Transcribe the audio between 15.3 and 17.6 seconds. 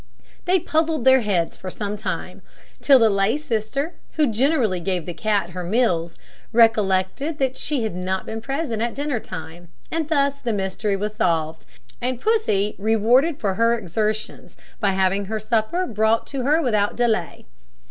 supper brought to her without delay.